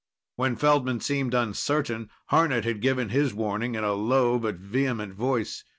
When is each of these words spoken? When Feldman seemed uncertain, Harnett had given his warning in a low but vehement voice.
When 0.35 0.55
Feldman 0.55 0.99
seemed 1.01 1.35
uncertain, 1.35 2.09
Harnett 2.31 2.63
had 2.63 2.81
given 2.81 3.09
his 3.09 3.35
warning 3.35 3.75
in 3.75 3.83
a 3.83 3.93
low 3.93 4.39
but 4.39 4.55
vehement 4.55 5.13
voice. 5.13 5.63